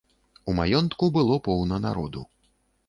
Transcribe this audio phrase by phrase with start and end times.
[0.51, 2.27] У маёнтку было поўна народу.